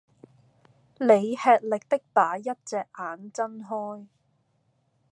[0.99, 4.07] 你吃力的把一隻眼睜開